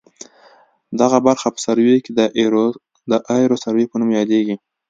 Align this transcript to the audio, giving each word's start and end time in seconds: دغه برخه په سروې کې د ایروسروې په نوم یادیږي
دغه 0.99 1.17
برخه 1.27 1.47
په 1.53 1.59
سروې 1.65 1.97
کې 2.03 2.11
د 3.11 3.13
ایروسروې 3.33 3.85
په 3.89 3.95
نوم 3.99 4.09
یادیږي 4.19 4.55